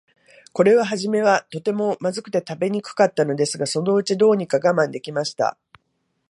[0.53, 5.59] これははじめは、とても、まずくて食べにくかったのですが、そのうちに、どうにか我慢できました。